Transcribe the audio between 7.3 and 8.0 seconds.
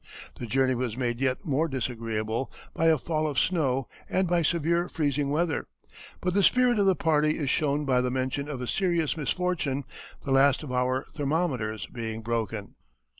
is shown